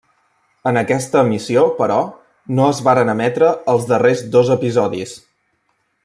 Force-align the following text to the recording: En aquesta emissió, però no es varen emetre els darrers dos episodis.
En 0.69 0.79
aquesta 0.79 1.19
emissió, 1.25 1.65
però 1.81 1.97
no 2.59 2.65
es 2.71 2.79
varen 2.89 3.13
emetre 3.15 3.51
els 3.75 3.85
darrers 3.95 4.23
dos 4.37 4.51
episodis. 4.61 5.13